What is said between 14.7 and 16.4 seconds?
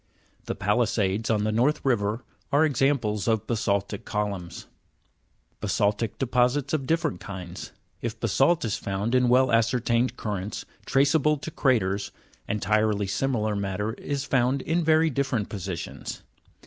very different positions.